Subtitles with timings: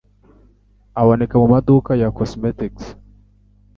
[1.01, 2.85] aboneka mu maduka ya cosmetics.